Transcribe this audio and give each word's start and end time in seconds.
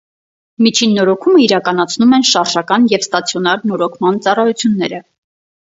Միջին 0.67 0.95
նորոգումը 0.99 1.43
իրականացնում 1.43 2.17
են 2.19 2.25
շարժական 2.31 2.89
և 2.95 3.07
ստացիոնար 3.09 3.65
նորոգման 3.73 4.23
ծառայությունները։ 4.27 5.07